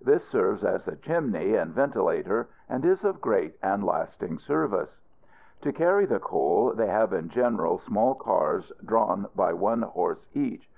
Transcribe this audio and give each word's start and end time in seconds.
This 0.00 0.26
serves 0.26 0.64
as 0.64 0.88
a 0.88 0.96
chimney 0.96 1.56
and 1.56 1.74
ventilator, 1.74 2.48
and 2.70 2.86
is 2.86 3.04
of 3.04 3.20
great 3.20 3.58
and 3.62 3.84
lasting 3.84 4.38
service. 4.38 4.98
To 5.60 5.74
carry 5.74 6.06
the 6.06 6.20
coal, 6.20 6.72
they 6.72 6.86
have 6.86 7.12
in 7.12 7.28
general 7.28 7.76
small 7.76 8.14
cars 8.14 8.72
drawn 8.82 9.26
by 9.36 9.52
one 9.52 9.82
horse 9.82 10.24
each. 10.32 10.66